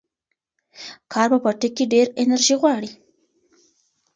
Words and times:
کار 1.13 1.27
په 1.33 1.37
پټي 1.43 1.69
کې 1.75 1.85
ډېره 1.93 2.11
انرژي 2.21 2.55
غواړي. 2.61 2.91